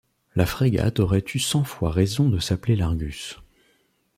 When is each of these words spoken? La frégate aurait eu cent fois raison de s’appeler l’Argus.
La 0.35 0.47
frégate 0.47 0.99
aurait 0.99 1.23
eu 1.35 1.37
cent 1.37 1.63
fois 1.63 1.91
raison 1.91 2.27
de 2.27 2.39
s’appeler 2.39 2.75
l’Argus. 2.75 3.37